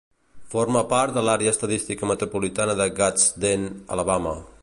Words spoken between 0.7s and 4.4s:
part de l'àrea estadística metropolitana de Gadsden, Alabama.